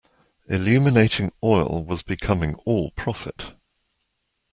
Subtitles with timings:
[0.47, 3.53] Illuminating oil was becoming all profit.